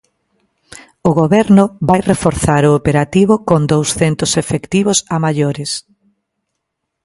[1.09, 5.71] O Goberno vai reforzar o operativo con douscentos efectivos a maiores.